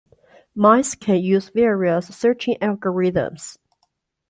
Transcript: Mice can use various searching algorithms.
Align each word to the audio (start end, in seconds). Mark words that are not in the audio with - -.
Mice 0.55 0.95
can 0.95 1.17
use 1.21 1.49
various 1.49 2.07
searching 2.07 2.57
algorithms. 2.57 3.59